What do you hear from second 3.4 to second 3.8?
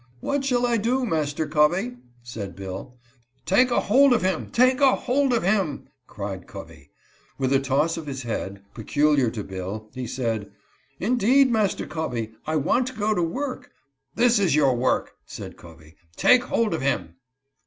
Take